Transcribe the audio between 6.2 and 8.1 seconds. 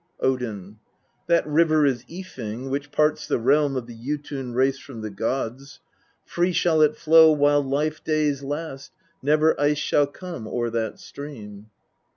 free shall it flow while life